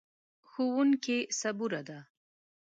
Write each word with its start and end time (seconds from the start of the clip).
ښوونکې 0.49 1.17
صبوره 1.39 1.81
ده. 1.87 1.99